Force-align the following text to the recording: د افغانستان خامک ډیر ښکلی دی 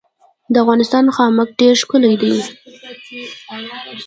د 0.53 0.55
افغانستان 0.63 1.05
خامک 1.15 1.49
ډیر 1.59 1.73
ښکلی 1.81 2.13
دی 2.21 2.33